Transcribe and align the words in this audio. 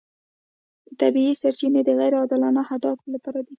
طبیعي 0.99 1.33
سرچینې 1.41 1.81
د 1.85 1.89
غیر 1.99 2.13
عادلانه 2.19 2.61
اهدافو 2.73 3.05
لپاره 3.15 3.39
دي. 3.45 3.49